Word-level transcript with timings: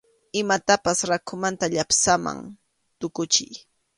Imatapas 0.41 0.99
rakhumanta 1.09 1.65
llapsaman 1.73 2.39
tukuchiy. 2.99 3.55